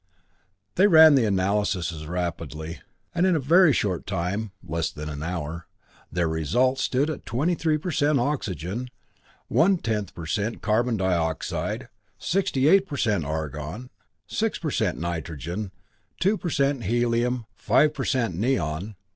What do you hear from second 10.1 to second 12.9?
per cent carbon dioxide, 68